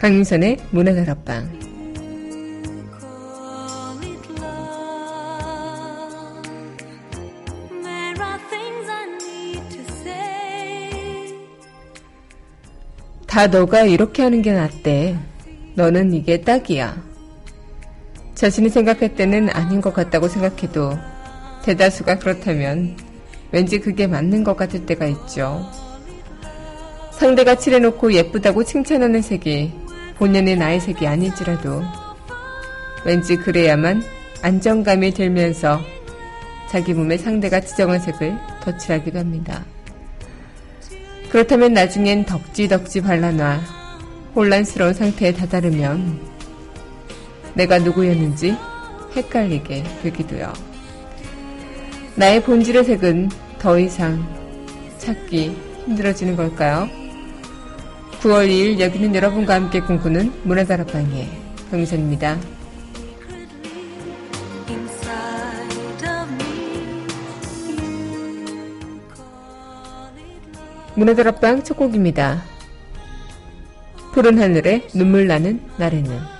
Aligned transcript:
강민선의 0.00 0.56
문화다락방 0.70 1.69
다 13.40 13.46
너가 13.46 13.84
이렇게 13.84 14.22
하는 14.22 14.42
게 14.42 14.52
낫대. 14.52 15.16
너는 15.74 16.12
이게 16.12 16.42
딱이야. 16.42 17.02
자신이 18.34 18.68
생각할 18.68 19.14
때는 19.14 19.48
아닌 19.48 19.80
것 19.80 19.94
같다고 19.94 20.28
생각해도 20.28 20.92
대다수가 21.64 22.18
그렇다면 22.18 22.98
왠지 23.50 23.80
그게 23.80 24.06
맞는 24.06 24.44
것 24.44 24.58
같을 24.58 24.84
때가 24.84 25.06
있죠. 25.06 25.66
상대가 27.12 27.54
칠해놓고 27.54 28.12
예쁘다고 28.12 28.62
칭찬하는 28.62 29.22
색이 29.22 29.72
본연의 30.18 30.58
나의 30.58 30.78
색이 30.78 31.06
아닐지라도 31.06 31.82
왠지 33.06 33.36
그래야만 33.36 34.02
안정감이 34.42 35.14
들면서 35.14 35.80
자기 36.68 36.92
몸에 36.92 37.16
상대가 37.16 37.58
지정한 37.58 38.00
색을 38.00 38.36
덧칠하기도 38.64 39.18
합니다. 39.18 39.64
그렇다면 41.30 41.72
나중엔 41.74 42.24
덕지덕지 42.26 43.02
발라놔 43.02 43.60
혼란스러운 44.34 44.94
상태에 44.94 45.32
다다르면 45.32 46.20
내가 47.54 47.78
누구였는지 47.78 48.56
헷갈리게 49.14 49.84
되기도요. 50.02 50.52
나의 52.16 52.42
본질의 52.42 52.84
색은 52.84 53.30
더 53.58 53.78
이상 53.78 54.26
찾기 54.98 55.56
힘들어지는 55.86 56.36
걸까요? 56.36 56.88
9월 58.20 58.48
2일 58.48 58.80
여기는 58.80 59.14
여러분과 59.14 59.54
함께 59.54 59.80
꿈꾸는 59.80 60.32
문화다락방의 60.44 61.28
강미선입니다. 61.70 62.59
문화다락방 71.00 71.62
첫 71.62 71.78
곡입니다. 71.78 72.42
푸른 74.12 74.38
하늘에 74.38 74.86
눈물 74.92 75.26
나는 75.26 75.62
날에는 75.78 76.39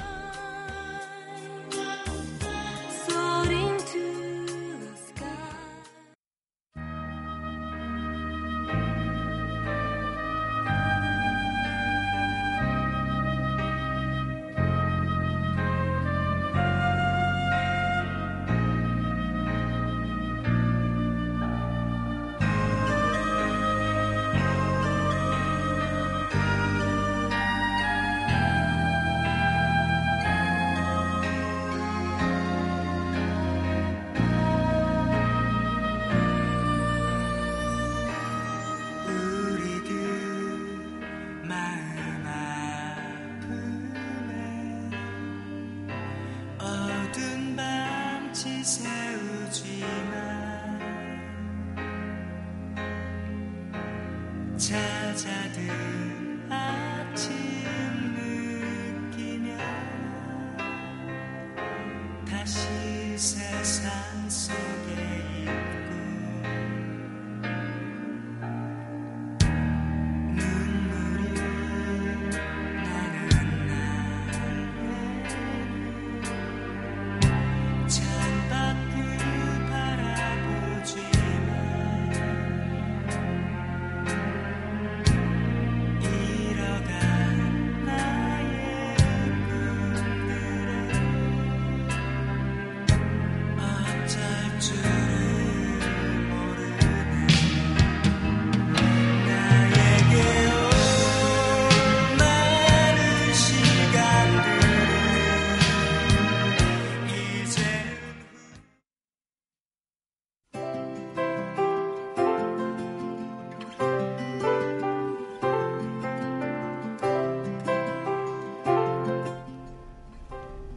you. 55.69 55.90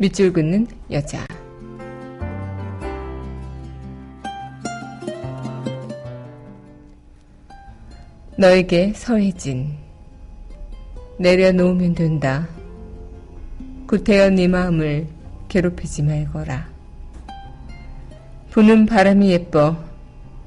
밑줄 0.03 0.33
긋는 0.33 0.67
여자. 0.91 1.25
너에게 8.37 8.91
서해진 8.93 9.77
내려놓으면 11.19 11.95
된다. 11.95 12.45
구태여 13.87 14.31
네 14.31 14.49
마음을 14.49 15.07
괴롭히지 15.47 16.03
말거라. 16.03 16.67
부는 18.49 18.85
바람이 18.85 19.31
예뻐 19.31 19.77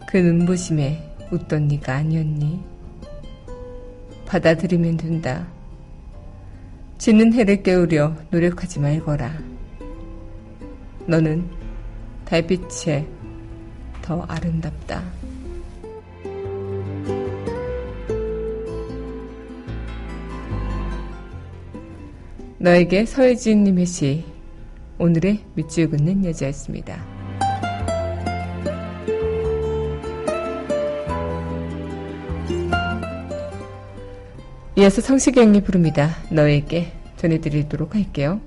그 0.06 0.18
눈부심에 0.18 1.02
웃던 1.32 1.68
네가 1.68 1.94
아니었니? 1.94 2.62
받아들이면 4.26 4.98
된다. 4.98 5.55
지는 6.98 7.32
해를 7.34 7.62
깨우려 7.62 8.14
노력하지 8.30 8.80
말거라. 8.80 9.38
너는 11.06 11.48
달빛에 12.24 13.06
더 14.02 14.22
아름답다. 14.22 15.02
너에게 22.58 23.04
서혜진님의 23.04 23.86
시, 23.86 24.24
오늘의 24.98 25.44
밑줄 25.54 25.90
긋는 25.90 26.24
여자였습니다. 26.24 27.15
이어서 34.86 35.00
성시경이 35.00 35.62
부릅니다. 35.62 36.14
너에게 36.30 36.92
전해드리도록 37.16 37.96
할게요. 37.96 38.40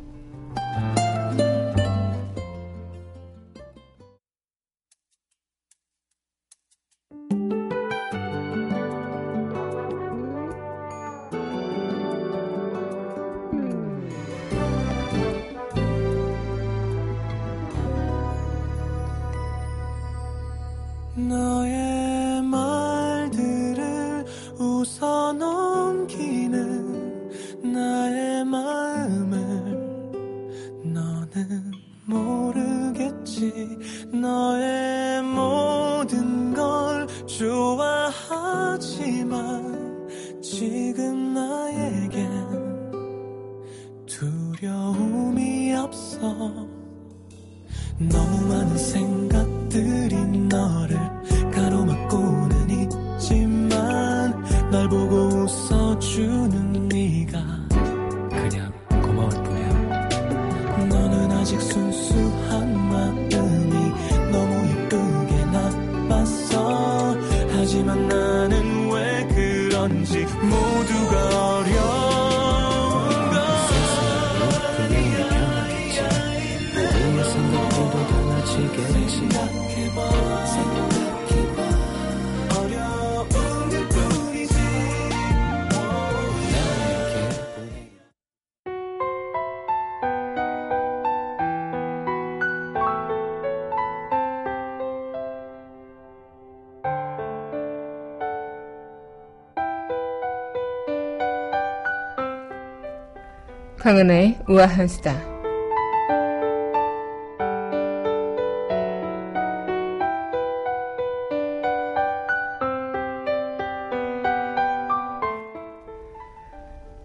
강은하의 103.79 104.37
우아한 104.49 104.89
수다. 104.89 105.15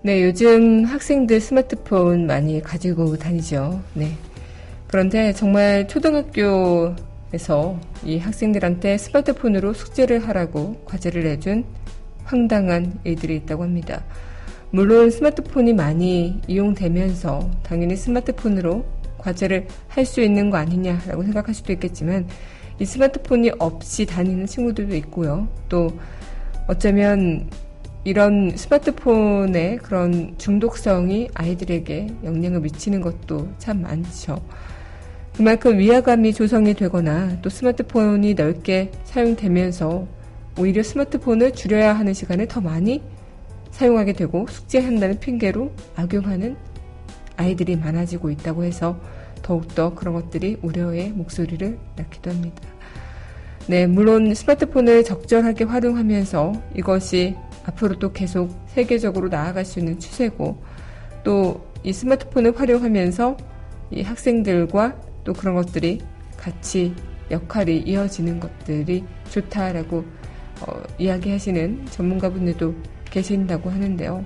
네, 0.02 0.22
요즘 0.24 0.84
학생들 0.84 1.40
스마트폰 1.40 2.26
많이 2.26 2.60
가지고 2.60 3.16
다니죠. 3.16 3.80
네. 3.94 4.10
그런데 4.88 5.32
정말 5.32 5.86
초등학교에서 5.86 7.78
이 8.04 8.18
학생들한테 8.18 8.98
스마트폰으로 8.98 9.72
숙제를 9.72 10.28
하라고 10.28 10.82
과제를 10.84 11.22
내준 11.22 11.64
황당한 12.24 12.98
일들이 13.04 13.36
있다고 13.36 13.62
합니다. 13.62 14.04
물론 14.74 15.08
스마트폰이 15.08 15.72
많이 15.72 16.40
이용되면서 16.48 17.48
당연히 17.62 17.94
스마트폰으로 17.94 18.84
과제를 19.18 19.68
할 19.86 20.04
수 20.04 20.20
있는 20.20 20.50
거 20.50 20.56
아니냐라고 20.56 21.22
생각할 21.22 21.54
수도 21.54 21.72
있겠지만 21.72 22.26
이 22.80 22.84
스마트폰이 22.84 23.52
없이 23.60 24.04
다니는 24.04 24.46
친구들도 24.46 24.96
있고요. 24.96 25.46
또 25.68 25.96
어쩌면 26.66 27.48
이런 28.02 28.50
스마트폰의 28.56 29.76
그런 29.76 30.34
중독성이 30.38 31.28
아이들에게 31.34 32.08
영향을 32.24 32.58
미치는 32.58 33.00
것도 33.00 33.50
참 33.58 33.80
많죠. 33.80 34.42
그만큼 35.36 35.78
위화감이 35.78 36.34
조성이 36.34 36.74
되거나 36.74 37.40
또 37.42 37.48
스마트폰이 37.48 38.34
넓게 38.34 38.90
사용되면서 39.04 40.04
오히려 40.58 40.82
스마트폰을 40.82 41.52
줄여야 41.52 41.92
하는 41.92 42.12
시간을 42.12 42.48
더 42.48 42.60
많이 42.60 43.00
사용하게 43.74 44.14
되고 44.14 44.46
숙제한다는 44.48 45.20
핑계로 45.20 45.72
악용하는 45.96 46.56
아이들이 47.36 47.76
많아지고 47.76 48.30
있다고 48.30 48.64
해서 48.64 48.98
더욱더 49.42 49.94
그런 49.94 50.14
것들이 50.14 50.56
우려의 50.62 51.10
목소리를 51.10 51.78
낳기도 51.96 52.30
합니다. 52.30 52.62
네, 53.66 53.86
물론 53.86 54.34
스마트폰을 54.34 55.04
적절하게 55.04 55.64
활용하면서 55.64 56.52
이것이 56.76 57.36
앞으로도 57.66 58.12
계속 58.12 58.50
세계적으로 58.68 59.28
나아갈 59.28 59.64
수 59.64 59.78
있는 59.78 59.98
추세고 59.98 60.62
또 61.22 61.74
이 61.84 61.92
스마트폰을 61.92 62.58
활용하면서 62.58 63.36
이 63.90 64.02
학생들과 64.02 64.98
또 65.22 65.34
그런 65.34 65.54
것들이 65.54 66.00
같이 66.36 66.94
역할이 67.30 67.80
이어지는 67.80 68.40
것들이 68.40 69.04
좋다라고 69.30 70.04
어, 70.62 70.82
이야기하시는 70.98 71.86
전문가분들도 71.90 72.74
계신다고 73.14 73.70
하는데요. 73.70 74.24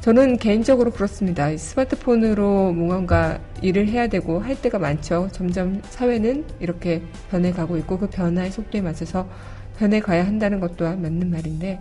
저는 0.00 0.38
개인적으로 0.38 0.92
그렇습니다. 0.92 1.54
스마트폰으로 1.56 2.72
뭔가 2.72 3.40
일을 3.60 3.88
해야 3.88 4.06
되고 4.06 4.38
할 4.38 4.60
때가 4.60 4.78
많죠. 4.78 5.28
점점 5.32 5.82
사회는 5.82 6.44
이렇게 6.60 7.02
변해가고 7.30 7.76
있고 7.78 7.98
그 7.98 8.08
변화의 8.08 8.52
속도에 8.52 8.80
맞춰서 8.80 9.28
변해가야 9.78 10.24
한다는 10.24 10.60
것 10.60 10.76
또한 10.76 11.02
맞는 11.02 11.30
말인데 11.30 11.80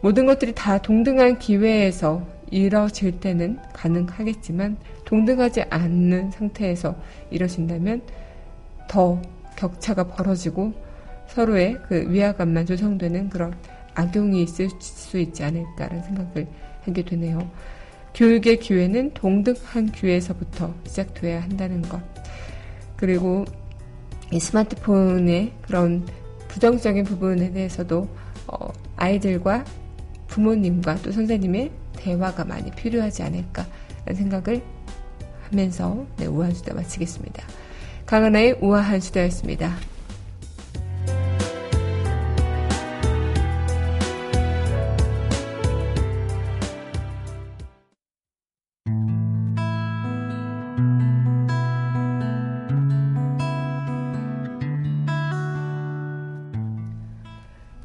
모든 0.00 0.26
것들이 0.26 0.54
다 0.54 0.78
동등한 0.78 1.38
기회에서 1.38 2.26
이뤄질 2.50 3.20
때는 3.20 3.58
가능하겠지만 3.74 4.78
동등하지 5.04 5.64
않는 5.68 6.30
상태에서 6.30 6.96
이뤄진다면 7.30 8.02
더 8.88 9.20
격차가 9.56 10.04
벌어지고 10.04 10.72
서로의 11.26 11.76
그 11.88 12.10
위화감만 12.10 12.64
조성되는 12.64 13.28
그런 13.28 13.54
악용이 13.98 14.42
있을 14.42 14.68
수 14.78 15.18
있지 15.18 15.42
않을까라는 15.42 16.02
생각을 16.04 16.46
하게 16.82 17.04
되네요. 17.04 17.50
교육의 18.14 18.60
기회는 18.60 19.12
동등한 19.14 19.92
기회에서부터 19.92 20.74
시작돼야 20.86 21.42
한다는 21.42 21.82
것. 21.82 22.00
그리고 22.96 23.44
이 24.32 24.38
스마트폰의 24.38 25.52
그런 25.62 26.06
부정적인 26.48 27.04
부분에 27.04 27.52
대해서도 27.52 28.08
어, 28.46 28.72
아이들과 28.96 29.64
부모님과 30.28 30.96
또 30.96 31.10
선생님의 31.10 31.70
대화가 31.94 32.44
많이 32.44 32.70
필요하지 32.70 33.22
않을까라는 33.22 34.14
생각을 34.14 34.62
하면서 35.50 36.06
네, 36.16 36.26
우아한 36.26 36.54
수다 36.54 36.74
마치겠습니다. 36.74 37.44
강하나의 38.06 38.58
우아한 38.60 39.00
수다였습니다. 39.00 39.76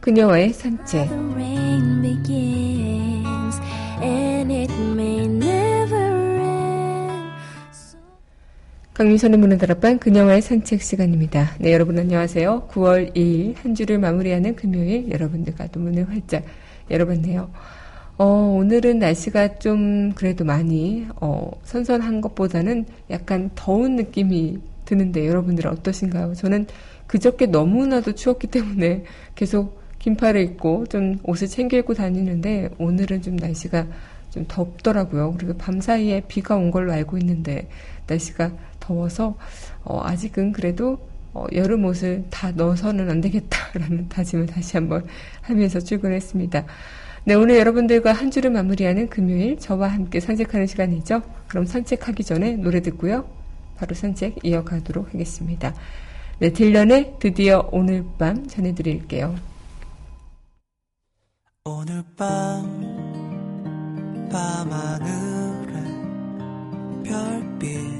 그녀와의 0.03 0.51
산책. 0.51 1.07
강민선의 8.93 9.39
문을 9.39 9.57
달아반 9.57 9.99
그녀와의 9.99 10.41
산책 10.41 10.81
시간입니다. 10.81 11.51
네, 11.59 11.71
여러분 11.71 11.97
안녕하세요. 11.97 12.67
9월 12.69 13.15
2일 13.15 13.55
한 13.55 13.75
주를 13.75 13.97
마무리하는 13.97 14.57
금요일 14.57 15.09
여러분들과 15.09 15.67
또 15.67 15.79
문을 15.79 16.09
활짝 16.09 16.43
열어봤네요. 16.91 17.49
어, 18.17 18.25
오늘은 18.59 18.99
날씨가 18.99 19.59
좀 19.59 20.11
그래도 20.15 20.43
많이 20.43 21.07
어, 21.21 21.49
선선한 21.63 22.19
것보다는 22.19 22.87
약간 23.09 23.51
더운 23.55 23.95
느낌이 23.95 24.59
드는데 24.83 25.25
여러분들은 25.29 25.71
어떠신가요? 25.71 26.33
저는 26.33 26.67
그저께 27.07 27.45
너무나도 27.45 28.15
추웠기 28.15 28.47
때문에 28.47 29.05
계속 29.35 29.81
긴팔을 30.03 30.41
입고 30.41 30.87
좀 30.87 31.17
옷을 31.23 31.47
챙겨 31.47 31.77
입고 31.77 31.93
다니는데 31.93 32.69
오늘은 32.77 33.21
좀 33.21 33.37
날씨가 33.37 33.87
좀 34.31 34.43
덥더라고요. 34.49 35.35
그리고 35.37 35.53
밤 35.53 35.79
사이에 35.79 36.23
비가 36.27 36.57
온 36.57 36.71
걸로 36.71 36.91
알고 36.91 37.17
있는데 37.19 37.69
날씨가 38.07 38.51
더워서 38.81 39.37
어, 39.85 40.01
아직은 40.03 40.51
그래도 40.51 40.99
어, 41.33 41.45
여름 41.53 41.85
옷을 41.85 42.25
다 42.29 42.51
넣어서는 42.51 43.09
안 43.09 43.21
되겠다라는 43.21 44.09
다짐을 44.09 44.47
다시 44.47 44.75
한번 44.75 45.05
하면서 45.41 45.79
출근했습니다. 45.79 46.65
네, 47.23 47.33
오늘 47.35 47.57
여러분들과 47.57 48.11
한 48.11 48.29
주를 48.29 48.49
마무리하는 48.51 49.07
금요일 49.07 49.57
저와 49.57 49.87
함께 49.87 50.19
산책하는 50.19 50.67
시간이죠. 50.67 51.21
그럼 51.47 51.65
산책하기 51.65 52.25
전에 52.25 52.57
노래 52.57 52.81
듣고요. 52.81 53.25
바로 53.77 53.95
산책 53.95 54.39
이어가도록 54.43 55.13
하겠습니다. 55.13 55.73
네, 56.39 56.51
딜런의 56.51 57.13
드디어 57.19 57.69
오늘 57.71 58.03
밤 58.19 58.45
전해드릴게요. 58.45 59.52
오늘 61.65 62.03
밤 62.17 62.27
밤하늘에 64.29 65.71
별빛 67.05 67.92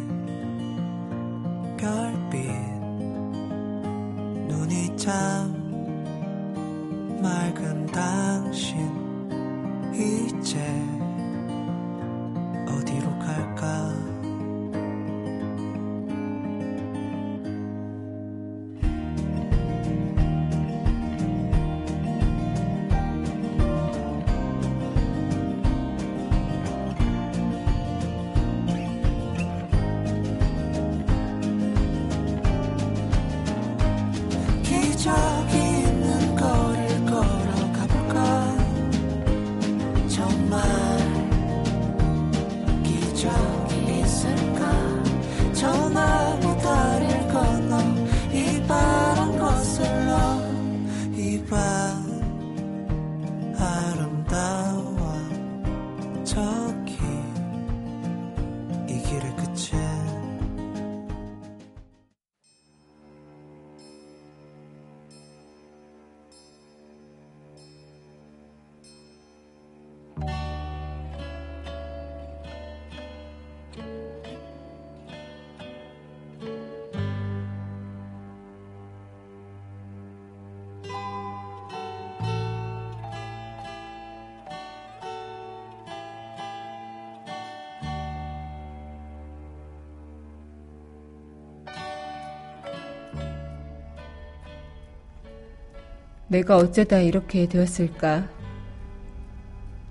내가 96.33 96.57
어쩌다 96.57 96.97
이렇게 96.97 97.47
되었을까? 97.47 98.27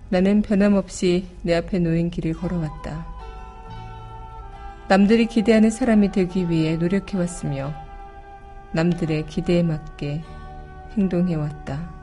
나는 0.08 0.42
변함없이 0.42 1.28
내 1.42 1.54
앞에 1.54 1.78
놓인 1.78 2.10
길을 2.10 2.32
걸어왔다. 2.32 3.06
남들이 4.88 5.26
기대하는 5.26 5.70
사람이 5.70 6.10
되기 6.10 6.50
위해 6.50 6.76
노력해왔으며, 6.76 7.72
남들의 8.72 9.26
기대에 9.26 9.62
맞게 9.62 10.20
행동해왔다. 10.96 11.94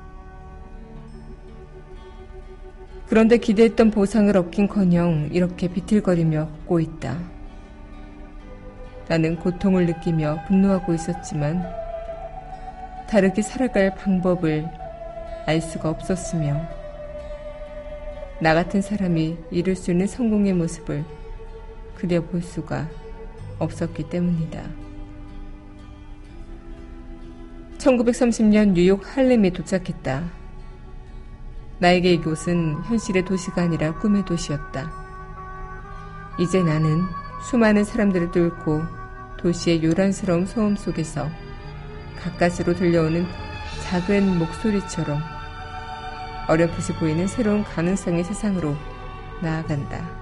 그런데 3.08 3.38
기대했던 3.40 3.92
보상을 3.92 4.36
얻긴 4.38 4.70
커녕 4.70 5.28
이렇게 5.34 5.68
비틀거리며 5.68 6.48
걷고 6.48 6.80
있다. 6.80 7.20
나는 9.10 9.36
고통을 9.36 9.86
느끼며 9.86 10.46
분노하고 10.48 10.94
있었지만, 10.94 11.89
다르게 13.10 13.42
살아갈 13.42 13.96
방법을 13.96 14.70
알 15.48 15.62
수가 15.62 15.90
없었으며, 15.90 16.62
나 18.40 18.54
같은 18.54 18.84
사람이 18.84 19.36
이룰 19.50 19.76
수 19.76 19.90
있는 19.90 20.06
성공의 20.06 20.54
모습을 20.54 21.04
그려볼 21.96 22.44
수가 22.44 22.88
없었기 23.58 24.10
때문이다. 24.10 24.64
1930년 27.80 28.74
뉴욕 28.74 29.02
할렘에 29.04 29.50
도착했다. 29.50 30.24
나에게 31.80 32.14
이곳은 32.14 32.84
현실의 32.84 33.26
도시가 33.26 33.64
아니라 33.64 33.98
꿈의 33.98 34.24
도시였다. 34.26 34.92
이제 36.40 36.62
나는 36.62 37.02
수많은 37.50 37.84
사람들을 37.84 38.32
뚫고 38.32 38.84
도시의 39.40 39.84
요란스러운 39.84 40.46
소음 40.46 40.76
속에서 40.76 41.28
가까스로 42.20 42.74
들려오는 42.76 43.26
작은 43.84 44.38
목소리처럼 44.38 45.22
어렴풋이 46.48 46.94
보이는 46.94 47.28
새로운 47.28 47.64
가능성의 47.64 48.24
세상으로 48.24 48.76
나아간다. 49.42 50.20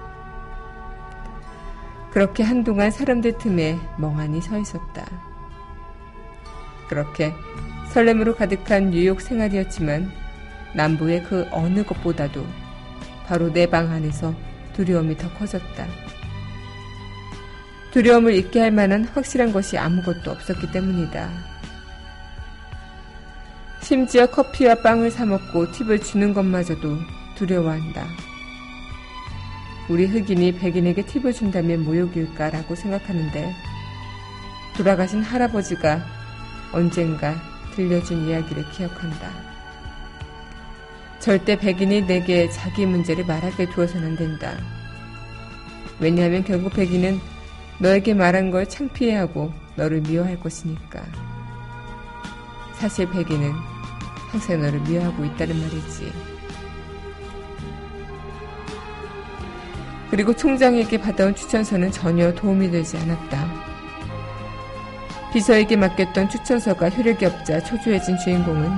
그렇게 2.10 2.42
한동안 2.42 2.90
사람들 2.90 3.38
틈에 3.38 3.78
멍하니 3.98 4.40
서 4.40 4.58
있었다. 4.58 5.04
그렇게 6.88 7.32
설렘으로 7.92 8.34
가득한 8.34 8.90
뉴욕 8.90 9.20
생활이었지만 9.20 10.10
남부의 10.74 11.24
그 11.24 11.46
어느 11.50 11.82
것보다도 11.84 12.44
바로 13.26 13.52
내 13.52 13.66
방 13.66 13.90
안에서 13.90 14.34
두려움이 14.74 15.16
더 15.16 15.28
커졌다. 15.34 15.86
두려움을 17.90 18.34
잊게 18.34 18.60
할 18.60 18.70
만한 18.70 19.04
확실한 19.04 19.52
것이 19.52 19.76
아무것도 19.78 20.30
없었기 20.30 20.70
때문이다. 20.70 21.57
심지어 23.88 24.26
커피와 24.26 24.74
빵을 24.74 25.10
사먹고 25.10 25.72
팁을 25.72 26.00
주는 26.00 26.34
것마저도 26.34 26.98
두려워한다. 27.36 28.06
우리 29.88 30.04
흑인이 30.04 30.56
백인에게 30.58 31.06
팁을 31.06 31.32
준다면 31.32 31.84
모욕일까라고 31.84 32.74
생각하는데 32.74 33.54
돌아가신 34.76 35.22
할아버지가 35.22 36.04
언젠가 36.70 37.34
들려준 37.74 38.28
이야기를 38.28 38.70
기억한다. 38.72 39.30
절대 41.18 41.58
백인이 41.58 42.02
내게 42.02 42.50
자기 42.50 42.84
문제를 42.84 43.24
말하게 43.24 43.70
두어서는 43.70 44.08
안 44.08 44.16
된다. 44.16 44.52
왜냐하면 45.98 46.44
결국 46.44 46.74
백인은 46.74 47.18
너에게 47.78 48.12
말한 48.12 48.50
걸 48.50 48.68
창피해하고 48.68 49.50
너를 49.76 50.02
미워할 50.02 50.38
것이니까. 50.38 51.02
사실 52.74 53.08
백인은 53.08 53.77
항상 54.30 54.60
너를 54.60 54.80
미워하고 54.80 55.24
있다는 55.24 55.60
말이지. 55.60 56.12
그리고 60.10 60.34
총장에게 60.34 60.98
받아온 61.00 61.34
추천서는 61.34 61.90
전혀 61.90 62.34
도움이 62.34 62.70
되지 62.70 62.96
않았다. 62.98 63.68
비서에게 65.32 65.76
맡겼던 65.76 66.30
추천서가 66.30 66.88
효력이 66.88 67.26
없자 67.26 67.60
초조해진 67.60 68.16
주인공은 68.18 68.70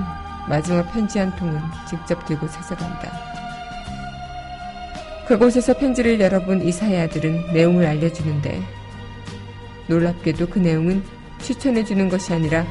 마지막 0.49 0.91
편지 0.91 1.19
한 1.19 1.33
통은 1.37 1.59
직접 1.87 2.25
들고 2.25 2.49
찾아간다. 2.49 3.11
그곳에서 5.27 5.73
편지를 5.77 6.19
열어본 6.19 6.63
이사의 6.63 7.01
아들은 7.01 7.53
내용을 7.53 7.85
알려주는데 7.85 8.61
놀랍게도 9.87 10.47
그 10.47 10.59
내용은 10.59 11.03
추천해주는 11.41 12.09
것이 12.09 12.33
아니라 12.33 12.65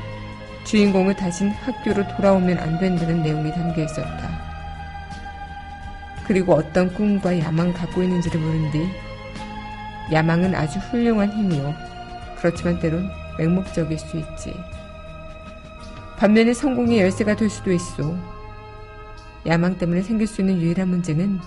주인공을 0.64 1.14
다신 1.16 1.50
학교로 1.50 2.16
돌아오면 2.16 2.58
안 2.58 2.78
된다는 2.78 3.22
내용이 3.22 3.50
담겨 3.52 3.82
있었다. 3.82 4.50
그리고 6.26 6.54
어떤 6.54 6.92
꿈과 6.94 7.38
야망을 7.38 7.72
갖고 7.72 8.02
있는지를 8.02 8.40
모른 8.40 8.70
뒤 8.70 8.88
야망은 10.12 10.54
아주 10.54 10.78
훌륭한 10.78 11.30
힘이요. 11.32 11.74
그렇지만 12.38 12.78
때론 12.78 13.10
맹목적일 13.38 13.98
수 13.98 14.16
있지. 14.16 14.54
반면에 16.18 16.52
성공의 16.52 17.00
열쇠가 17.00 17.34
될 17.34 17.48
수도 17.48 17.72
있어. 17.72 18.16
야망 19.46 19.78
때문에 19.78 20.02
생길 20.02 20.26
수 20.26 20.42
있는 20.42 20.60
유일한 20.60 20.88
문제는 20.88 21.40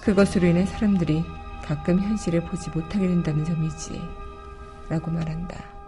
그것으로 0.00 0.48
인해 0.48 0.66
사람들이 0.66 1.24
가끔 1.62 2.00
현실을 2.00 2.40
보지 2.40 2.70
못하게 2.70 3.06
된다는 3.06 3.44
점이지. 3.44 4.02
라고 4.88 5.10
말한다. 5.10 5.81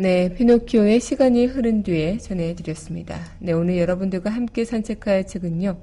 네, 0.00 0.32
피노키오의 0.32 1.00
시간이 1.00 1.46
흐른 1.46 1.82
뒤에 1.82 2.18
전해드렸습니다. 2.18 3.18
네, 3.40 3.50
오늘 3.50 3.78
여러분들과 3.78 4.30
함께 4.30 4.64
산책할 4.64 5.26
책은요. 5.26 5.76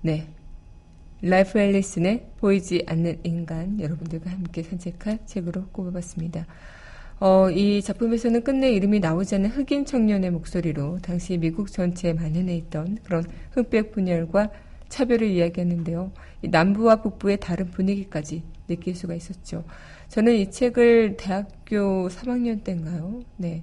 네, 0.00 0.26
랄프 1.20 1.58
엘리슨의 1.58 2.28
보이지 2.38 2.84
않는 2.86 3.18
인간 3.24 3.78
여러분들과 3.78 4.30
함께 4.30 4.62
산책할 4.62 5.26
책으로 5.26 5.66
꼽아봤습니다. 5.66 6.46
어, 7.20 7.50
이 7.50 7.82
작품에서는 7.82 8.42
끝내 8.42 8.72
이름이 8.72 9.00
나오지 9.00 9.34
않는 9.34 9.50
흑인 9.50 9.84
청년의 9.84 10.30
목소리로 10.30 11.00
당시 11.02 11.36
미국 11.36 11.70
전체에 11.70 12.14
만연해 12.14 12.56
있던 12.56 12.96
그런 13.04 13.26
흑백 13.50 13.92
분열과 13.92 14.50
차별을 14.88 15.28
이야기하는데요. 15.28 16.12
이 16.42 16.48
남부와 16.48 17.02
북부의 17.02 17.38
다른 17.40 17.70
분위기까지 17.70 18.42
느낄 18.68 18.94
수가 18.94 19.14
있었죠. 19.14 19.64
저는 20.08 20.34
이 20.36 20.50
책을 20.50 21.16
대학교 21.18 22.08
3학년 22.08 22.64
때인가요? 22.64 23.20
네. 23.36 23.62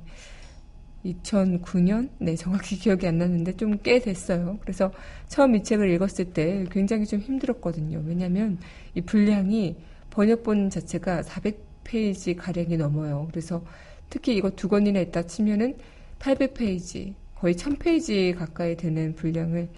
2009년? 1.06 2.10
네, 2.18 2.36
정확히 2.36 2.78
기억이 2.80 3.08
안 3.08 3.18
나는데 3.20 3.56
좀 3.58 3.78
꽤 3.84 4.00
됐어요. 4.00 4.58
그래서 4.62 4.92
처음 5.28 5.56
이 5.56 5.64
책을 5.64 5.90
읽었을 5.92 6.34
때 6.34 6.66
굉장히 6.72 7.06
좀 7.06 7.20
힘들었거든요. 7.20 8.04
왜냐면 8.06 8.58
이 8.96 9.02
분량이 9.02 9.76
번역본 10.10 10.70
자체가 10.70 11.22
400페이지 11.22 12.36
가량이 12.36 12.78
넘어요. 12.78 13.28
그래서 13.30 13.64
특히 14.10 14.36
이거 14.36 14.50
두 14.52 14.68
권이나 14.70 15.00
있다 15.02 15.24
치면은 15.24 15.76
800페이지, 16.20 17.14
거의 17.36 17.54
1000페이지 17.56 18.36
가까이 18.36 18.76
되는 18.76 19.14
분량을 19.16 19.70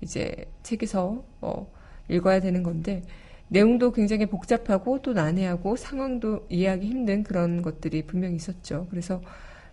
이제 0.00 0.46
책에서 0.62 1.22
어, 1.40 1.70
읽어야 2.08 2.40
되는 2.40 2.62
건데 2.62 3.02
내용도 3.48 3.92
굉장히 3.92 4.26
복잡하고 4.26 5.02
또 5.02 5.12
난해하고 5.12 5.76
상황도 5.76 6.46
이해하기 6.48 6.86
힘든 6.86 7.24
그런 7.24 7.62
것들이 7.62 8.02
분명히 8.06 8.36
있었죠. 8.36 8.86
그래서 8.90 9.20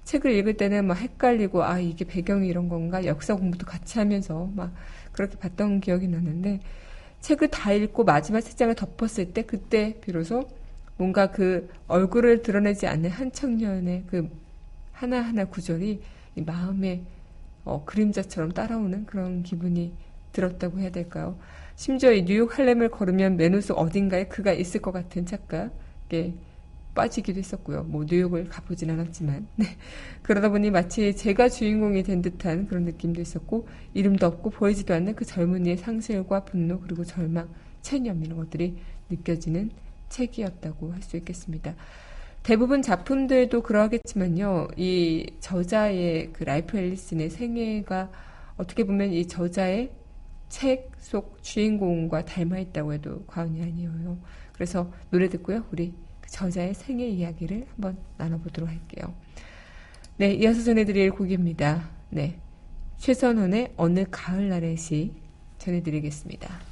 책을 0.04 0.32
읽을 0.32 0.56
때는 0.56 0.88
막 0.88 0.96
헷갈리고 0.96 1.64
아 1.64 1.80
이게 1.80 2.06
배경이 2.06 2.48
이런 2.48 2.70
건가 2.70 3.06
역사 3.06 3.36
공부도 3.36 3.66
같이 3.66 4.00
하면서 4.00 4.50
막 4.56 4.74
그렇게 5.12 5.38
봤던 5.38 5.82
기억이 5.82 6.08
나는데 6.08 6.60
책을 7.20 7.50
다 7.50 7.72
읽고 7.74 8.04
마지막 8.04 8.42
책장을 8.42 8.74
덮었을 8.74 9.34
때 9.34 9.44
그때 9.44 10.00
비로소 10.02 10.48
뭔가 10.98 11.30
그 11.30 11.70
얼굴을 11.88 12.42
드러내지 12.42 12.88
않는 12.88 13.10
한 13.10 13.32
청년의 13.32 14.04
그 14.08 14.30
하나하나 14.94 15.46
구절이 15.46 16.02
이 16.36 16.42
마음의 16.42 17.04
어, 17.66 17.84
그림자처럼 17.86 18.54
따라오는 18.54 19.06
그런 19.06 19.44
기분이 19.44 19.94
들었다고 20.38 20.80
해야 20.80 20.92
될까요? 20.92 21.38
심지어 21.76 22.12
이 22.12 22.24
뉴욕 22.24 22.58
할렘을 22.58 22.90
걸으면 22.90 23.38
맨홀 23.38 23.74
어딘가에 23.74 24.28
그가 24.28 24.54
있을 24.54 24.82
것 24.82 24.92
같은 24.92 25.26
착각에 25.26 26.34
빠지기도 26.94 27.40
했었고요. 27.40 27.84
뭐 27.84 28.06
뉴욕을 28.08 28.48
가보진 28.50 28.90
않았지만 28.92 29.48
네. 29.58 29.66
그러다 30.22 30.50
보니 30.50 30.72
마치 30.72 31.16
제가 31.16 31.50
주인공이 31.50 32.04
된 32.04 32.22
듯한 32.22 32.68
그런 32.68 32.86
느낌도 32.86 33.22
있었고 33.22 33.68
이름도 33.94 34.26
없고 34.26 34.52
보이지도 34.52 34.94
않는 34.94 35.16
그 35.16 35.26
젊은이의 35.26 35.78
상실과 35.78 36.44
분노 36.46 36.80
그리고 36.80 37.04
절망, 37.04 37.50
체념 37.82 38.24
이런 38.24 38.38
것들이 38.38 38.78
느껴지는 39.10 39.72
책이었다고 40.10 40.94
할 40.94 41.02
수 41.02 41.18
있겠습니다. 41.18 41.76
대부분 42.44 42.82
작품들도 42.82 43.62
그러하겠지만요. 43.62 44.70
이 44.78 45.26
저자의 45.40 46.30
그 46.34 46.44
랄프 46.44 46.78
엘리슨의 46.78 47.30
생애가 47.30 48.10
어떻게 48.58 48.84
보면 48.86 49.12
이 49.12 49.28
저자의 49.28 49.92
책 50.50 50.98
속 51.08 51.42
주인공과 51.42 52.26
닮아 52.26 52.60
있다고 52.60 52.92
해도 52.92 53.24
과언이 53.28 53.62
아니에요. 53.62 54.18
그래서 54.52 54.92
노래 55.10 55.30
듣고요. 55.30 55.64
우리 55.72 55.94
그 56.20 56.30
저자의 56.30 56.74
생애 56.74 57.08
이야기를 57.08 57.66
한번 57.70 57.98
나눠보도록 58.18 58.70
할게요. 58.70 59.16
네, 60.18 60.34
이어서 60.34 60.64
전해드릴 60.64 61.12
곡입니다. 61.12 61.90
네. 62.10 62.42
최선원의 62.98 63.76
어느 63.78 64.04
가을날의 64.12 64.76
시 64.76 65.14
전해드리겠습니다. 65.60 66.67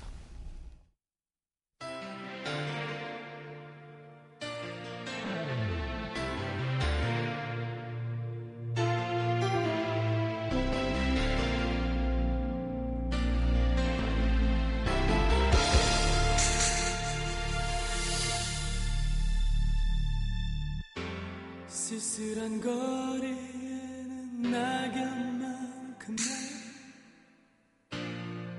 쓸쓸한 21.67 22.61
거리에는 22.61 24.41
낙엽만큼 24.43 26.15
나 26.15 26.23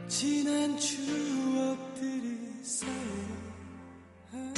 지난 0.09 0.77
추억들이 0.79 2.39
쌓여 2.63 2.91
아, 4.33 4.55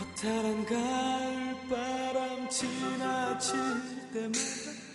허탈한 0.00 0.66
가을바람 0.66 2.48
지나칠 2.50 3.58
때마다 4.12 4.87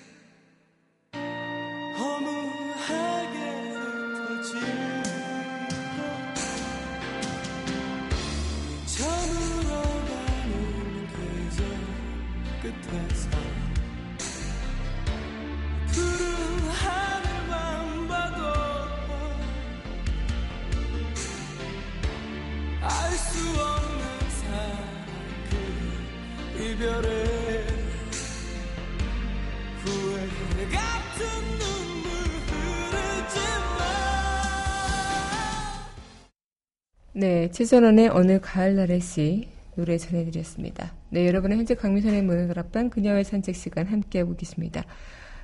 최선원의 37.54 38.10
어느 38.10 38.40
가을날의 38.42 39.00
시 39.00 39.48
노래 39.76 39.98
전해드렸습니다. 40.00 40.92
네, 41.12 41.28
여러분은 41.28 41.58
현재 41.58 41.76
강미선의 41.76 42.24
문화다락방 42.24 42.90
그녀의 42.90 43.24
산책 43.24 43.56
시간 43.56 43.86
함께하고 43.86 44.36
계십니다. 44.36 44.84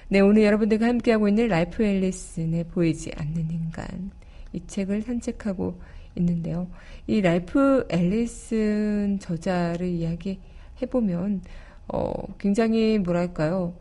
네, 0.08 0.18
오늘 0.18 0.42
여러분들과 0.42 0.88
함께하고 0.88 1.28
있는 1.28 1.46
랄프 1.46 1.84
엘리슨의 1.84 2.64
보이지 2.64 3.12
않는 3.16 3.52
인간 3.52 4.10
이 4.52 4.66
책을 4.66 5.02
산책하고 5.02 5.78
있는데요. 6.18 6.68
이 7.06 7.20
라이프 7.20 7.86
앨리슨 7.88 9.18
저자를 9.20 9.86
이야기해보면 9.88 11.42
어, 11.88 12.12
굉장히 12.38 12.98
뭐랄까요. 12.98 13.74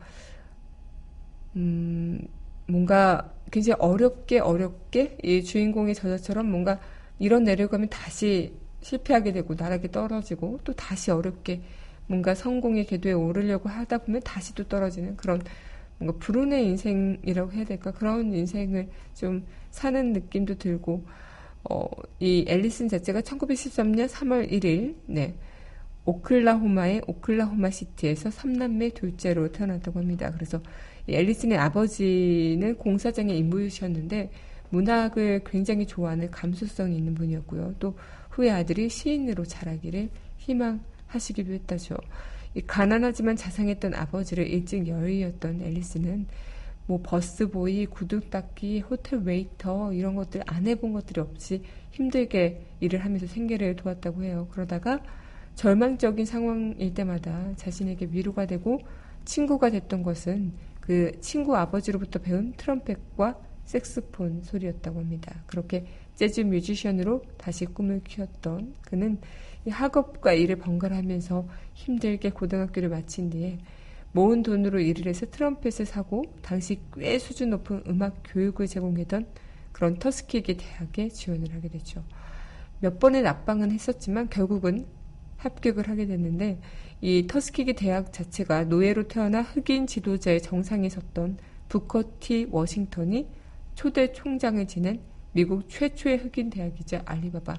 음, 1.55 2.19
뭔가 2.67 3.33
굉장히 3.51 3.77
어렵게 3.79 4.39
어렵게 4.39 5.17
이 5.23 5.43
주인공의 5.43 5.95
저자처럼 5.95 6.49
뭔가 6.49 6.79
이런 7.19 7.43
내려가면 7.43 7.89
다시 7.89 8.53
실패하게 8.81 9.31
되고 9.33 9.55
나락에 9.55 9.89
떨어지고 9.91 10.59
또 10.63 10.73
다시 10.73 11.11
어렵게 11.11 11.61
뭔가 12.07 12.35
성공의 12.35 12.85
궤도에 12.85 13.13
오르려고 13.13 13.69
하다 13.69 13.99
보면 13.99 14.21
다시 14.21 14.55
또 14.55 14.63
떨어지는 14.63 15.17
그런 15.17 15.41
뭔가 15.97 16.17
불운의 16.19 16.65
인생이라고 16.65 17.51
해야 17.53 17.65
될까 17.65 17.91
그런 17.91 18.33
인생을 18.33 18.87
좀 19.15 19.45
사는 19.71 20.13
느낌도 20.13 20.55
들고 20.55 21.03
어, 21.69 21.85
이 22.19 22.45
앨리슨 22.47 22.87
자체가 22.87 23.21
1913년 23.21 24.07
3월 24.07 24.51
1일 24.51 24.95
네 25.05 25.35
오클라호마의 26.05 27.01
오클라호마 27.05 27.69
시티에서 27.69 28.29
3남매 28.29 28.93
둘째로 28.93 29.51
태어났다고 29.51 29.99
합니다. 29.99 30.31
그래서 30.31 30.61
이 31.05 31.13
앨리슨의 31.13 31.57
아버지는 31.57 32.77
공사장의 32.77 33.37
인부이셨는데 33.37 34.31
문학을 34.69 35.41
굉장히 35.45 35.85
좋아하는 35.85 36.31
감수성이 36.31 36.97
있는 36.97 37.13
분이었고요. 37.13 37.75
또 37.79 37.97
후에 38.29 38.51
아들이 38.51 38.87
시인으로 38.89 39.45
자라기를 39.45 40.09
희망하시기도 40.37 41.51
했다죠. 41.51 41.95
이 42.55 42.61
가난하지만 42.61 43.35
자상했던 43.35 43.93
아버지를 43.93 44.47
일찍 44.47 44.87
여의었던 44.87 45.61
엘리슨은 45.61 46.27
뭐 46.87 47.01
busboy, 47.03 47.85
구두 47.87 48.29
닦기, 48.29 48.79
호텔 48.79 49.19
웨이터 49.19 49.93
이런 49.93 50.15
것들 50.15 50.41
안 50.47 50.67
해본 50.67 50.93
것들이 50.93 51.21
없이 51.21 51.61
힘들게 51.91 52.65
일을 52.79 53.03
하면서 53.03 53.27
생계를 53.27 53.75
도왔다고 53.75 54.23
해요. 54.23 54.47
그러다가 54.51 55.01
절망적인 55.55 56.25
상황일 56.25 56.93
때마다 56.93 57.53
자신에게 57.57 58.07
위로가 58.11 58.45
되고 58.45 58.79
친구가 59.25 59.69
됐던 59.71 60.03
것은 60.03 60.53
그 60.79 61.11
친구 61.19 61.57
아버지로부터 61.57 62.19
배운 62.19 62.53
트럼펫과 62.53 63.37
색소폰 63.65 64.43
소리였다고 64.43 64.99
합니다. 64.99 65.43
그렇게 65.45 65.85
재즈 66.15 66.41
뮤지션으로 66.41 67.21
다시 67.37 67.65
꿈을 67.65 68.01
키웠던 68.03 68.75
그는 68.81 69.19
이 69.65 69.69
학업과 69.69 70.31
일을 70.31 70.55
번갈아 70.55 70.95
하면서 70.95 71.45
힘들게 71.73 72.29
고등학교를 72.29 72.87
마친 72.87 73.29
뒤에 73.29 73.57
모은 74.17 74.41
돈으로 74.41 74.79
일을 74.79 75.05
해서 75.05 75.27
트럼펫을 75.27 75.85
사고 75.85 76.23
당시 76.41 76.79
꽤 76.95 77.19
수준 77.19 77.51
높은 77.51 77.83
음악 77.87 78.23
교육을 78.25 78.65
제공했던 78.65 79.27
그런 79.71 79.99
터스키기 79.99 80.57
대학에 80.57 81.09
지원을 81.09 81.53
하게 81.53 81.67
되죠. 81.67 82.03
몇 82.79 82.97
번의 82.97 83.21
납방은 83.21 83.71
했었지만 83.71 84.29
결국은 84.29 84.87
합격을 85.37 85.87
하게 85.87 86.07
됐는데 86.07 86.59
이 86.99 87.27
터스키기 87.27 87.73
대학 87.73 88.11
자체가 88.11 88.63
노예로 88.63 89.07
태어나 89.07 89.43
흑인 89.43 89.85
지도자의 89.85 90.41
정상에 90.41 90.89
섰던 90.89 91.37
부커 91.69 92.13
티 92.19 92.47
워싱턴이 92.49 93.27
초대 93.75 94.13
총장을 94.13 94.67
지낸 94.67 94.99
미국 95.31 95.69
최초의 95.69 96.17
흑인 96.17 96.49
대학이자 96.49 97.03
알리바바 97.05 97.53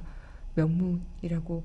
명문이라고 0.57 1.63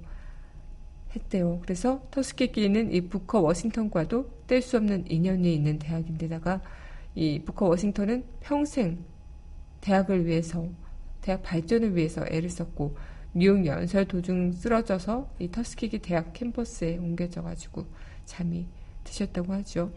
했대요. 1.16 1.60
그래서 1.62 2.02
터스키기는 2.12 2.92
이 2.92 3.02
부커 3.02 3.42
워싱턴과도 3.42 4.44
뗄 4.48 4.62
수 4.62 4.78
없는 4.78 5.06
인연이 5.10 5.54
있는 5.54 5.80
대학인데다가 5.80 6.62
이 7.16 7.42
부커 7.46 7.68
워싱턴은 7.68 8.24
평생 8.42 9.04
대학을 9.82 10.26
위해서 10.26 10.68
대학 11.22 11.44
발전을 11.44 11.96
위해서 11.96 12.26
애를 12.30 12.50
썼고 12.50 12.96
뉴욕 13.34 13.66
연설 13.66 14.06
도중 14.06 14.52
쓰러져서 14.52 15.36
이 15.40 15.50
터스키기 15.50 16.00
대학 16.00 16.34
캠퍼스에 16.34 16.98
옮겨져 16.98 17.42
가지고 17.42 17.86
잠이 18.26 18.68
드셨다고 19.04 19.54
하죠. 19.54 19.92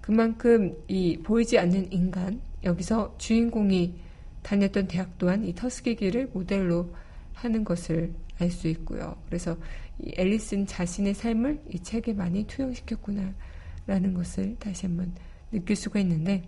그만큼 0.00 0.76
이 0.88 1.18
보이지 1.22 1.58
않는 1.58 1.92
인간 1.92 2.40
여기서 2.64 3.14
주인공이 3.18 3.94
다녔던 4.42 4.88
대학 4.88 5.18
또한 5.18 5.44
이 5.44 5.54
터스키기를 5.54 6.30
모델로 6.32 6.94
하는 7.34 7.64
것을 7.64 8.14
알 8.38 8.50
수 8.50 8.68
있고요. 8.68 9.16
그래서 9.26 9.56
이 9.89 9.89
앨리슨 10.16 10.66
자신의 10.66 11.14
삶을 11.14 11.62
이 11.70 11.80
책에 11.80 12.12
많이 12.12 12.44
투영시켰구나라는 12.44 14.14
것을 14.14 14.56
다시 14.58 14.86
한번 14.86 15.14
느낄 15.50 15.76
수가 15.76 16.00
있는데 16.00 16.42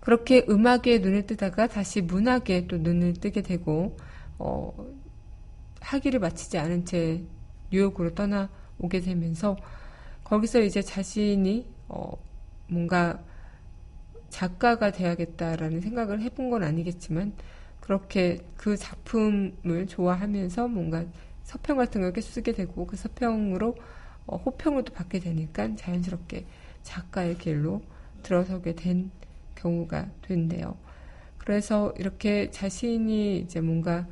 그렇게 0.00 0.44
음악에 0.48 0.98
눈을 0.98 1.26
뜨다가 1.26 1.66
다시 1.66 2.00
문학에 2.00 2.66
또 2.66 2.78
눈을 2.78 3.14
뜨게 3.14 3.42
되고 3.42 3.96
어, 4.38 4.72
학위를 5.80 6.20
마치지 6.20 6.58
않은 6.58 6.84
채 6.84 7.22
뉴욕으로 7.70 8.14
떠나오게 8.14 9.00
되면서 9.00 9.56
거기서 10.24 10.60
이제 10.62 10.82
자신이 10.82 11.66
어, 11.88 12.12
뭔가 12.68 13.22
작가가 14.28 14.90
돼야겠다라는 14.90 15.80
생각을 15.80 16.20
해본 16.22 16.50
건 16.50 16.64
아니겠지만 16.64 17.34
그렇게 17.80 18.38
그 18.56 18.76
작품을 18.76 19.86
좋아하면서 19.86 20.68
뭔가 20.68 21.04
서평 21.44 21.76
같은 21.76 22.00
걸 22.00 22.20
쓰게 22.20 22.52
되고 22.52 22.86
그 22.86 22.96
서평으로 22.96 23.76
어, 24.26 24.36
호평을 24.36 24.84
또 24.84 24.92
받게 24.92 25.18
되니까 25.18 25.74
자연스럽게 25.76 26.46
작가의 26.82 27.38
길로 27.38 27.82
들어서게 28.22 28.74
된 28.74 29.10
경우가 29.56 30.08
된대요. 30.22 30.76
그래서 31.38 31.92
이렇게 31.98 32.50
자신이 32.50 33.38
이제 33.38 33.60
뭔가 33.60 34.06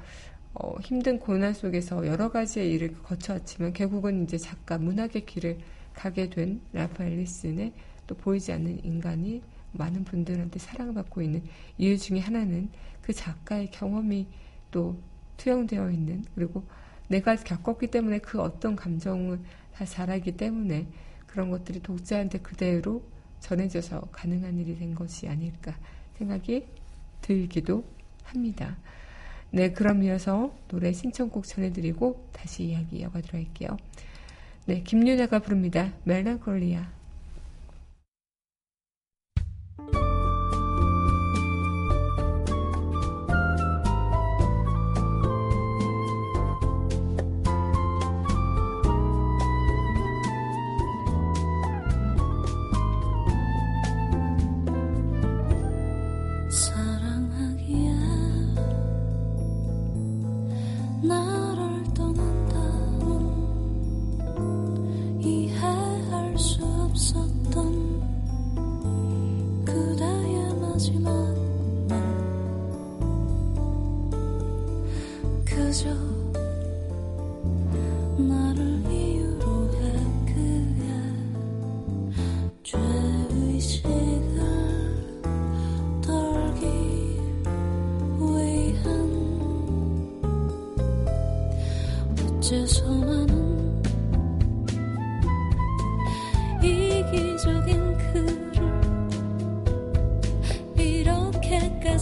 어, 0.53 0.77
힘든 0.81 1.19
고난 1.19 1.55
속에서 1.55 2.07
여러 2.07 2.31
가지의 2.31 2.73
일을 2.73 2.95
거쳐왔지만 3.03 3.73
결국은 3.73 4.25
이제 4.25 4.37
작가 4.37 4.79
문학의 4.79 5.27
길을 5.27 5.59
가게 5.95 6.29
된 6.29 6.61
라파 6.73 7.05
앨리슨의 7.05 7.73
또 8.07 8.17
보이지 8.17 8.53
않는 8.53 8.85
인간이 8.85 9.43
많은 9.73 10.03
분들한테 10.03 10.59
사랑받고 10.59 11.23
있는 11.23 11.45
이유 11.79 11.97
중에 11.97 12.19
하나는 12.19 12.69
그 13.01 13.13
작가의 13.13 13.71
경험이 13.71 14.27
또 14.73 15.01
투영되어 15.37 15.91
있는 15.91 16.25
그리고 16.35 16.65
내가 17.11 17.35
겪었기 17.35 17.89
때문에 17.89 18.19
그 18.21 18.41
어떤 18.41 18.77
감정을 18.77 19.41
다 19.75 19.85
잘하기 19.85 20.37
때문에 20.37 20.87
그런 21.27 21.51
것들이 21.51 21.81
독자한테 21.81 22.39
그대로 22.39 23.03
전해져서 23.41 24.03
가능한 24.13 24.59
일이 24.59 24.79
된 24.79 24.95
것이 24.95 25.29
아닐까 25.29 25.77
생각이 26.19 26.67
들기도 27.21 27.85
합니다. 28.23 28.77
네, 29.51 29.73
그럼 29.73 30.05
이어서 30.05 30.57
노래 30.69 30.93
신청곡 30.93 31.49
전해드리고 31.49 32.29
다시 32.33 32.65
이야기 32.65 32.99
이어가도록 32.99 33.35
할게요. 33.35 33.77
네, 34.67 34.83
김윤아가 34.85 35.41
부릅니다. 35.41 35.93
멜랑콜리아. 36.05 37.00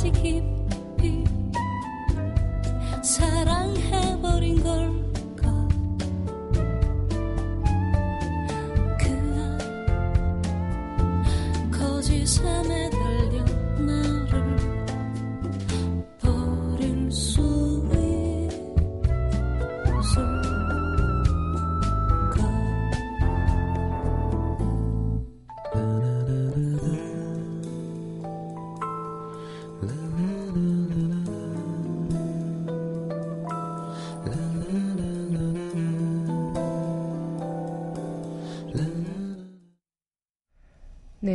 이렇 0.08 0.67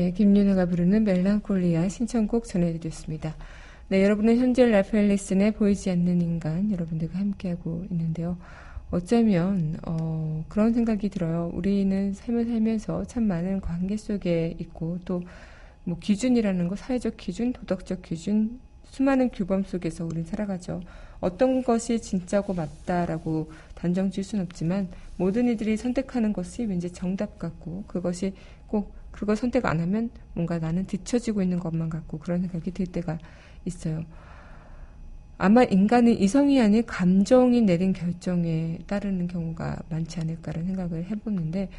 네, 0.03 0.11
김윤아가 0.11 0.65
부르는 0.65 1.05
멜랑콜리아 1.05 1.87
신청곡 1.87 2.43
전해드렸습니다. 2.43 3.33
네, 3.87 4.03
여러분은 4.03 4.37
현재 4.37 4.65
라펠리슨의 4.65 5.53
보이지 5.53 5.91
않는 5.91 6.21
인간 6.21 6.69
여러분들과 6.69 7.17
함께하고 7.17 7.85
있는데요. 7.89 8.37
어쩌면 8.91 9.77
어, 9.87 10.43
그런 10.49 10.73
생각이 10.73 11.07
들어요. 11.07 11.49
우리는 11.53 12.11
삶을 12.11 12.45
살면서 12.45 13.05
참 13.05 13.23
많은 13.23 13.61
관계 13.61 13.95
속에 13.95 14.55
있고 14.59 14.99
또 15.05 15.23
뭐 15.85 15.97
기준이라는 15.99 16.67
거 16.67 16.75
사회적 16.75 17.17
기준, 17.17 17.51
도덕적 17.51 18.01
기준, 18.01 18.59
수많은 18.85 19.29
규범 19.29 19.63
속에서 19.63 20.05
우린 20.05 20.23
살아가죠. 20.23 20.81
어떤 21.19 21.63
것이 21.63 21.99
진짜고 22.01 22.53
맞다라고 22.53 23.51
단정 23.75 24.11
지을 24.11 24.23
수는 24.23 24.45
없지만 24.45 24.89
모든 25.17 25.47
이들이 25.47 25.77
선택하는 25.77 26.31
것이 26.33 26.65
왠지 26.65 26.91
정답 26.91 27.39
같고 27.39 27.83
그것이 27.87 28.33
꼭 28.67 28.93
그걸 29.13 29.37
선택 29.37 29.65
안 29.65 29.79
하면 29.79 30.09
뭔가 30.33 30.59
나는 30.59 30.85
뒤처지고 30.85 31.41
있는 31.41 31.59
것만 31.59 31.89
같고 31.89 32.19
그런 32.19 32.41
생각이 32.41 32.71
들 32.71 32.85
때가 32.87 33.19
있어요. 33.63 34.03
아마 35.37 35.63
인간은 35.63 36.19
이성이 36.19 36.59
아닌 36.59 36.85
감정이 36.85 37.61
내린 37.61 37.93
결정에 37.93 38.79
따르는 38.87 39.27
경우가 39.27 39.83
많지 39.89 40.19
않을까라는 40.19 40.67
생각을 40.67 41.05
해보는데 41.05 41.69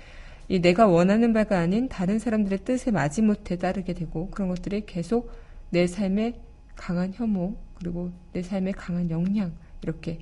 이 0.49 0.61
내가 0.61 0.87
원하는 0.87 1.33
바가 1.33 1.59
아닌 1.59 1.89
다른 1.89 2.19
사람들의 2.19 2.61
뜻에 2.65 2.91
마지못해 2.91 3.57
따르게 3.57 3.95
되고 3.95 4.31
그런 4.31 4.49
것들이 4.49 4.87
계속 4.87 5.31
내 5.71 5.87
삶에 5.87 6.41
강한 6.77 7.13
혐오 7.15 7.57
그리고 7.75 8.13
내 8.33 8.43
삶에 8.43 8.73
강한 8.73 9.11
영향 9.11 9.53
이렇게 9.83 10.19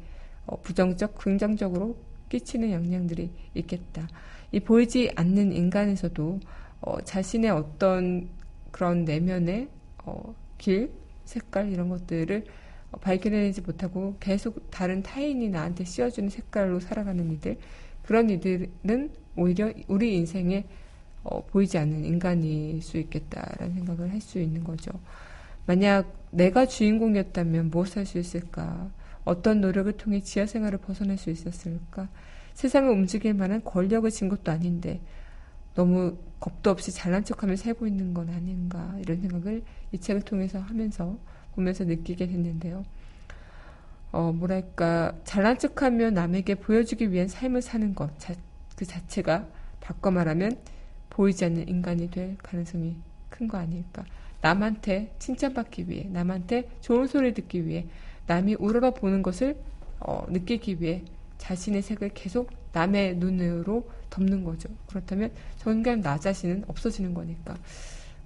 어, 0.47 0.61
부정적 0.61 1.17
긍정적으로 1.17 1.97
끼치는 2.29 2.73
영향들이 2.73 3.31
있겠다. 3.55 4.09
이 4.53 4.61
보이지 4.61 5.13
않는 5.17 5.53
인간에서도 5.53 6.41
어, 6.83 7.01
자신의 7.01 7.51
어떤 7.51 8.29
그런 8.71 9.05
내면의 9.05 9.69
어, 10.05 10.35
길, 10.59 10.93
색깔 11.25 11.71
이런 11.73 11.89
것들을 11.89 12.45
어, 12.91 12.99
발견해내지 12.99 13.63
못하고 13.63 14.17
계속 14.21 14.71
다른 14.71 15.03
타인이 15.03 15.49
나한테 15.49 15.85
씌워주는 15.85 16.29
색깔로 16.29 16.81
살아가는 16.81 17.31
이들 17.33 17.57
그런 18.03 18.31
이들은 18.31 19.11
오히려 19.37 19.73
우리 19.87 20.17
인생에 20.17 20.65
어, 21.23 21.45
보이지 21.47 21.79
않는 21.79 22.05
인간일 22.05 22.83
수 22.83 22.99
있겠다라는 22.99 23.75
생각을 23.75 24.11
할 24.11 24.21
수 24.21 24.41
있는 24.41 24.65
거죠. 24.65 24.91
만약 25.67 26.13
내가 26.31 26.67
주인공이었다면 26.67 27.71
무엇을 27.71 27.99
할 27.99 28.07
수 28.07 28.19
있을까? 28.19 28.91
어떤 29.25 29.61
노력을 29.61 29.91
통해 29.93 30.21
지하 30.21 30.47
생활을 30.47 30.79
벗어날 30.79 31.17
수 31.17 31.31
있었을까? 31.31 32.09
세상을 32.55 32.91
움직일 32.91 33.35
만한 33.35 33.63
권력을 33.63 34.11
진 34.11 34.29
것도 34.29 34.51
아닌데 34.51 35.01
너무 35.75 36.17
겁도 36.41 36.71
없이 36.71 36.93
잘난 36.93 37.25
척하면서 37.25 37.65
살고 37.65 37.87
있는 37.87 38.13
건 38.15 38.29
아닌가 38.31 38.95
이런 39.01 39.21
생각을 39.21 39.63
이 39.93 39.99
책을 39.99 40.23
통해서 40.23 40.59
하면서 40.59 41.17
보면서 41.55 41.85
느끼게 41.85 42.27
됐는데요. 42.27 42.85
어, 44.11 44.33
뭐랄까 44.33 45.15
잘난 45.25 45.59
척하며 45.59 46.11
남에게 46.11 46.57
보여주기 46.57 47.13
위한 47.13 47.29
삶을 47.29 47.63
사는 47.63 47.95
것 47.95 48.11
그 48.77 48.87
자체가 48.87 49.47
바꿔 49.81 50.11
말하면 50.11 50.57
보이지 51.11 51.45
않는 51.45 51.69
인간이 51.69 52.11
될 52.11 52.37
가능성이 52.39 52.97
큰 53.29 53.47
거 53.49 53.59
아닐까. 53.59 54.05
남한테 54.41 55.15
칭찬받기 55.21 55.89
위해, 55.89 56.09
남한테 56.11 56.69
좋은 56.81 57.07
소리 57.07 57.33
듣기 57.33 57.67
위해, 57.67 57.87
남이 58.27 58.57
우러러 58.59 58.93
보는 58.93 59.23
것을 59.23 59.57
어, 60.01 60.27
느끼기 60.29 60.81
위해 60.81 61.05
자신의 61.39 61.83
색을 61.83 62.11
계속 62.15 62.51
남의 62.73 63.17
눈으로 63.19 63.89
덮는 64.13 64.45
거죠. 64.45 64.69
그렇다면 64.87 65.33
정말 65.57 66.01
나 66.01 66.19
자신은 66.19 66.65
없어지는 66.69 67.15
거니까. 67.15 67.57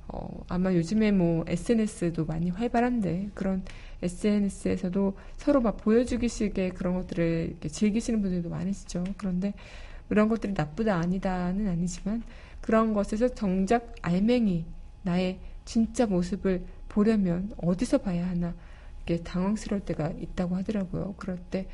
어, 0.09 0.45
아마 0.49 0.73
요즘에 0.73 1.11
뭐 1.13 1.45
SNS도 1.49 2.27
많이 2.27 2.51
활발한데 2.51 3.31
그런 3.35 3.63
SNS에서도 4.03 5.17
서로 5.37 5.61
막 5.61 5.79
보여주기식의 5.79 6.71
그런 6.71 6.95
것들을 6.95 7.57
즐기시는 7.69 8.21
분들도 8.21 8.49
많으시죠. 8.49 9.05
그런데 9.17 9.55
이런 10.11 10.29
것들이 10.29 10.53
나쁘다 10.53 10.97
아니다는 10.97 11.69
아니지만 11.69 12.23
그런 12.61 12.95
것에서 12.95 13.29
정작 13.29 13.95
알맹이 14.03 14.65
나의 15.03 15.39
진짜 15.65 16.07
모습을 16.07 16.65
보려면 16.89 17.53
어디서 17.57 17.99
봐야 17.99 18.29
하나 18.29 18.55
이게 19.03 19.19
당황스러울 19.19 19.85
때가 19.85 20.13
있다고 20.21 20.57
하더라고요. 20.57 21.15
그럴 21.17 21.39
때 21.51 21.67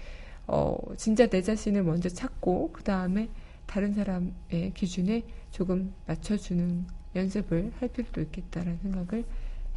어, 0.46 0.76
진짜 0.96 1.26
내 1.26 1.42
자신을 1.42 1.82
먼저 1.82 2.08
찾고 2.08 2.70
그 2.72 2.82
다음에 2.82 3.28
다른 3.72 3.94
사람의 3.94 4.72
기준에 4.74 5.22
조금 5.50 5.94
맞춰주는 6.06 6.84
연습을 7.16 7.72
할 7.80 7.88
필요도 7.88 8.20
있겠다라는 8.20 8.78
생각을 8.82 9.24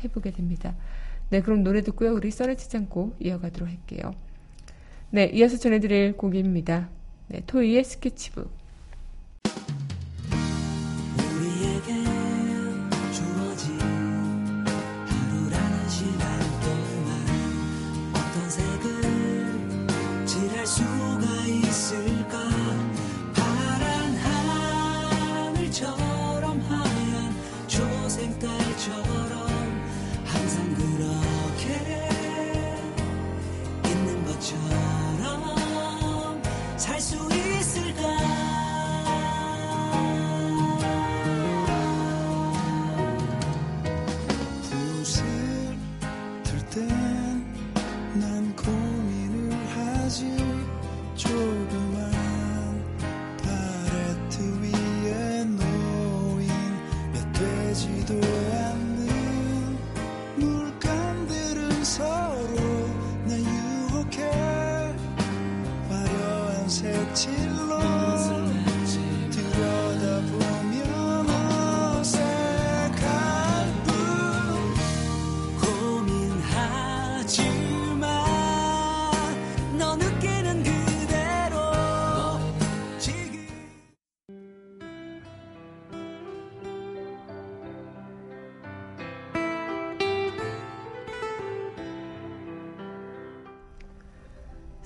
해보게 0.03 0.31
됩니다. 0.31 0.75
네, 1.29 1.39
그럼 1.39 1.63
노래 1.63 1.81
듣고요. 1.81 2.13
우리 2.13 2.29
써내치 2.29 2.75
않고 2.75 3.15
이어가도록 3.21 3.69
할게요. 3.69 4.13
네, 5.11 5.27
이어서 5.27 5.55
전해드릴 5.55 6.17
곡입니다. 6.17 6.89
네, 7.29 7.41
토이의 7.47 7.85
스케치북. 7.85 8.64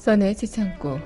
써내 0.09 0.33
지창고. 0.33 0.99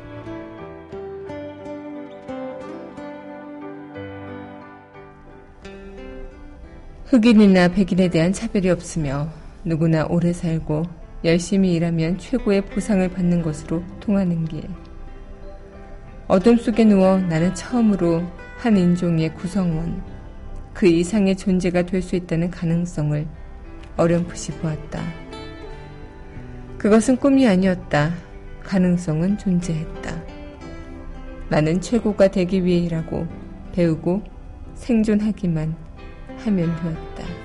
흑인이나 7.07 7.67
백인에 7.67 8.07
대한 8.07 8.31
차별이 8.31 8.69
없으며 8.69 9.27
누구나 9.65 10.05
오래 10.05 10.31
살고 10.31 10.83
열심히 11.25 11.73
일하면 11.73 12.17
최고의 12.17 12.61
보상을 12.67 13.05
받는 13.09 13.41
것으로 13.41 13.83
통하는 13.99 14.45
길. 14.45 14.63
어둠 16.29 16.55
속에 16.55 16.85
누워 16.85 17.17
나는 17.17 17.53
처음으로 17.53 18.23
한 18.55 18.77
인종의 18.77 19.33
구성원, 19.33 20.01
그 20.73 20.87
이상의 20.87 21.35
존재가 21.35 21.81
될 21.81 22.01
수 22.01 22.15
있다는 22.15 22.49
가능성을 22.49 23.27
어렴풋이 23.97 24.53
보았다. 24.53 25.03
그것은 26.77 27.17
꿈이 27.17 27.45
아니었다. 27.45 28.32
가능성은 28.63 29.37
존재했다. 29.37 30.23
나는 31.49 31.79
최고가 31.79 32.29
되기 32.29 32.63
위해 32.65 32.79
일하고 32.79 33.27
배우고 33.73 34.23
생존하기만 34.75 35.75
하면 36.39 36.75
되었다. 36.75 37.43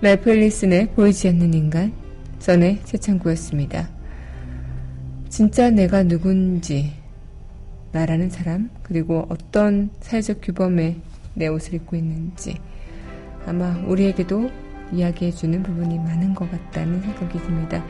랄프 0.00 0.30
앨리슨의 0.30 0.90
보이지 0.94 1.28
않는 1.30 1.54
인간, 1.54 1.94
전의 2.38 2.80
최창구였습니다. 2.84 3.88
진짜 5.30 5.70
내가 5.70 6.02
누군지, 6.02 6.92
나라는 7.94 8.28
사람, 8.28 8.70
그리고 8.82 9.24
어떤 9.28 9.88
사회적 10.00 10.40
규범에 10.42 10.96
내 11.34 11.46
옷을 11.46 11.74
입고 11.74 11.94
있는지, 11.94 12.58
아마 13.46 13.70
우리에게도 13.86 14.50
이야기해주는 14.92 15.62
부분이 15.62 15.98
많은 15.98 16.34
것 16.34 16.50
같다는 16.50 17.00
생각이 17.00 17.38
듭니다. 17.38 17.84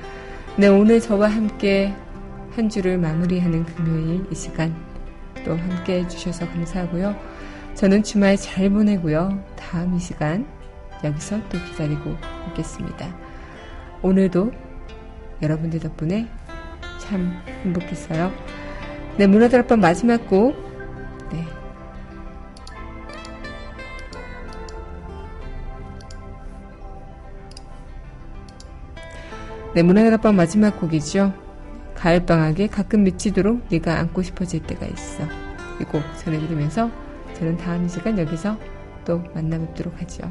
네, 0.58 0.68
오늘 0.68 1.00
저와 1.00 1.28
함께 1.28 1.94
한 2.50 2.68
주를 2.68 2.98
마무리하는 2.98 3.64
금요일 3.64 4.26
이 4.30 4.34
시간 4.34 4.74
또 5.42 5.56
함께 5.56 6.02
해주셔서 6.02 6.48
감사하고요. 6.50 7.16
저는 7.74 8.02
주말 8.02 8.36
잘 8.36 8.68
보내고요. 8.68 9.42
다음 9.56 9.94
이 9.94 9.98
시간 9.98 10.46
여기서 11.02 11.40
또 11.48 11.58
기다리고 11.70 12.14
있겠습니다. 12.48 13.08
오늘도 14.02 14.52
여러분들 15.40 15.80
덕분에 15.80 16.28
참 17.00 17.32
행복했어요. 17.64 18.30
네, 19.16 19.26
문화들 19.26 19.60
앞방 19.60 19.80
마지막 19.80 20.26
곡. 20.28 20.56
네. 21.30 21.46
네, 29.74 29.82
문화들 29.82 30.14
앞방 30.14 30.36
마지막 30.36 30.78
곡이죠. 30.78 31.32
가을방학에 31.94 32.68
가끔 32.68 33.04
미치도록 33.04 33.66
네가 33.70 33.98
안고 33.98 34.22
싶어질 34.22 34.62
때가 34.62 34.86
있어. 34.86 35.24
이 35.80 35.84
곡 35.84 36.02
전해드리면서 36.18 36.90
저는 37.34 37.56
다음 37.56 37.86
이 37.86 37.88
시간 37.88 38.18
여기서 38.18 38.56
또 39.04 39.22
만나 39.34 39.58
뵙도록 39.58 40.00
하죠. 40.00 40.30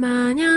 만약 0.00 0.49